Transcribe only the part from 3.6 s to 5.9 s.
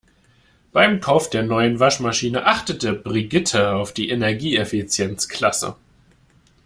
auf die Energieeffizienzklasse.